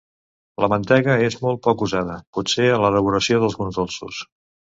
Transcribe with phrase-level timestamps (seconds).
[0.63, 4.25] La mantega és molt poc usada, potser a l'elaboració d'alguns dolços.